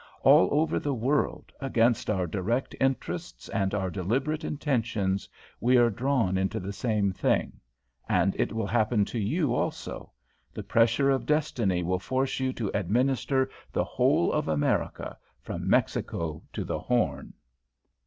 [0.23, 6.39] All over the world, against our direct interests and our deliberate intentions, we are drawn
[6.39, 7.59] into the same thing.
[8.09, 10.11] And it will happen to you also.
[10.55, 16.41] The pressure of destiny will force you to administer the whole of America from Mexico
[16.51, 17.33] to the Horn."